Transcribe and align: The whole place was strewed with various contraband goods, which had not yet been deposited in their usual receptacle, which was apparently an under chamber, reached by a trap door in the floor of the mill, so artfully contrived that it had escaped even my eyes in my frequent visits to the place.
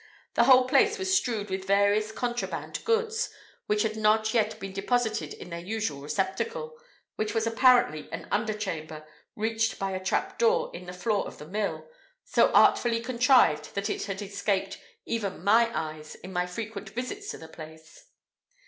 The 0.33 0.45
whole 0.45 0.67
place 0.67 0.97
was 0.97 1.15
strewed 1.15 1.51
with 1.51 1.67
various 1.67 2.11
contraband 2.11 2.83
goods, 2.85 3.29
which 3.67 3.83
had 3.83 3.95
not 3.95 4.33
yet 4.33 4.59
been 4.59 4.73
deposited 4.73 5.31
in 5.35 5.51
their 5.51 5.59
usual 5.59 6.01
receptacle, 6.01 6.75
which 7.17 7.35
was 7.35 7.45
apparently 7.45 8.09
an 8.11 8.27
under 8.31 8.53
chamber, 8.55 9.05
reached 9.35 9.77
by 9.77 9.91
a 9.91 10.03
trap 10.03 10.39
door 10.39 10.71
in 10.73 10.87
the 10.87 10.91
floor 10.93 11.27
of 11.27 11.37
the 11.37 11.45
mill, 11.45 11.87
so 12.23 12.49
artfully 12.53 12.99
contrived 12.99 13.75
that 13.75 13.91
it 13.91 14.05
had 14.05 14.23
escaped 14.23 14.79
even 15.05 15.43
my 15.43 15.69
eyes 15.71 16.15
in 16.15 16.33
my 16.33 16.47
frequent 16.47 16.89
visits 16.89 17.29
to 17.29 17.37
the 17.37 17.47
place. 17.47 18.05